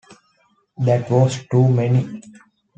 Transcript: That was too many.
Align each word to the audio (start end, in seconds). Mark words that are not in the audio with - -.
That 0.83 1.11
was 1.11 1.45
too 1.51 1.67
many. 1.67 2.23